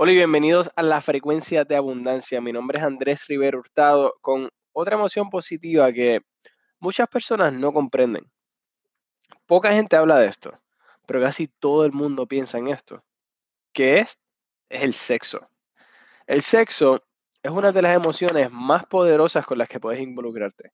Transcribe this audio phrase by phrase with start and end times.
[0.00, 2.40] Hola y bienvenidos a la frecuencia de abundancia.
[2.40, 6.20] Mi nombre es Andrés Rivero Hurtado con otra emoción positiva que
[6.78, 8.30] muchas personas no comprenden.
[9.44, 10.56] Poca gente habla de esto,
[11.04, 13.02] pero casi todo el mundo piensa en esto.
[13.72, 14.20] ¿Qué es?
[14.68, 15.50] Es el sexo.
[16.28, 17.02] El sexo
[17.42, 20.70] es una de las emociones más poderosas con las que puedes involucrarte.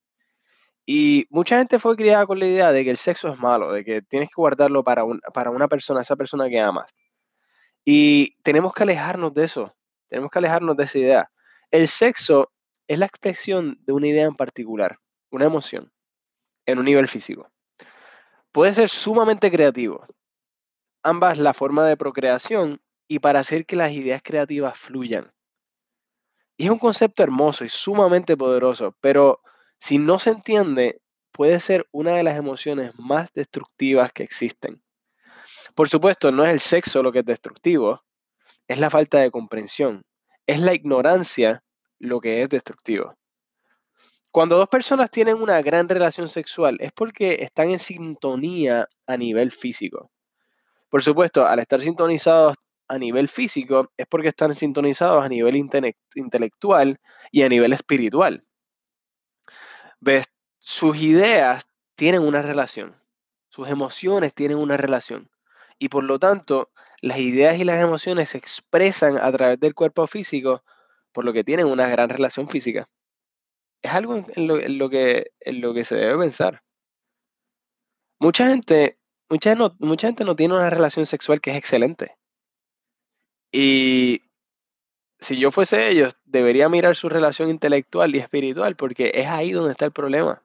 [0.85, 3.87] Y mucha gente fue criada con la idea de que el sexo es malo, de
[3.87, 5.03] que tienes que guardarlo para,
[5.33, 6.95] para una persona, esa persona que amas.
[7.85, 9.75] Y tenemos que alejarnos de eso,
[10.09, 11.31] tenemos que alejarnos de esa idea.
[11.71, 12.53] El sexo
[12.86, 14.99] es la expresión de una idea en particular,
[15.31, 15.93] una emoción,
[16.67, 17.50] en un nivel físico.
[18.53, 20.07] Puede ser sumamente creativo.
[21.03, 25.32] Ambas la forma de procreación y para hacer que las ideas creativas fluyan.
[26.57, 29.40] Y es un concepto hermoso y sumamente poderoso, pero
[29.79, 34.84] si no se entiende, puede ser una de las emociones más destructivas que existen.
[35.75, 38.03] Por supuesto, no es el sexo lo que es destructivo,
[38.69, 40.03] es la falta de comprensión,
[40.47, 41.62] es la ignorancia
[41.98, 43.14] lo que es destructivo.
[44.31, 49.53] Cuando dos personas tienen una gran relación sexual es porque están en sintonía a nivel
[49.53, 50.11] físico.
[50.89, 52.56] Por supuesto, al estar sintonizados
[52.89, 55.56] a nivel físico es porque están sintonizados a nivel
[56.14, 56.98] intelectual
[57.31, 58.42] y a nivel espiritual.
[60.01, 60.27] ¿Ves?
[60.58, 63.01] Sus ideas tienen una relación,
[63.48, 65.31] sus emociones tienen una relación
[65.78, 70.06] y por lo tanto las ideas y las emociones se expresan a través del cuerpo
[70.06, 70.64] físico,
[71.12, 72.89] por lo que tienen una gran relación física.
[73.83, 76.62] Es algo en lo, que, en lo que se debe pensar.
[78.19, 82.17] Mucha gente, mucha, mucha gente no tiene una relación sexual que es excelente.
[83.52, 84.22] Y
[85.20, 89.72] si yo fuese ellos, debería mirar su relación intelectual y espiritual porque es ahí donde
[89.72, 90.42] está el problema.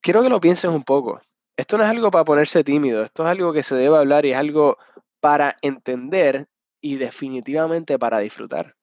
[0.00, 1.20] Quiero que lo pienses un poco
[1.58, 4.30] esto no es algo para ponerse tímido, esto es algo que se debe hablar y
[4.30, 4.78] es algo
[5.18, 6.48] para entender
[6.80, 8.76] y definitivamente para disfrutar.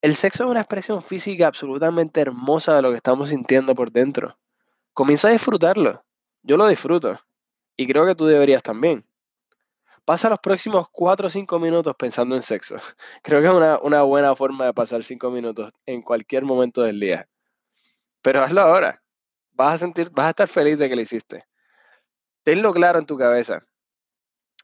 [0.00, 4.38] El sexo es una expresión física absolutamente hermosa de lo que estamos sintiendo por dentro.
[4.92, 6.04] Comienza a disfrutarlo.
[6.44, 7.18] Yo lo disfruto.
[7.76, 9.04] Y creo que tú deberías también.
[10.04, 12.76] Pasa los próximos 4 o 5 minutos pensando en sexo.
[13.24, 17.26] Creo que es una, buena forma de pasar 5 minutos en cualquier momento del día.
[18.22, 19.03] Pero hazlo ahora
[19.54, 21.44] vas a sentir, vas a estar feliz de que lo hiciste.
[22.42, 23.60] Tenlo claro en tu cabeza.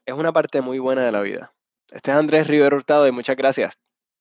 [0.05, 1.53] Es una parte muy buena de la vida.
[1.89, 3.79] Este es Andrés Rivero Hurtado y muchas gracias.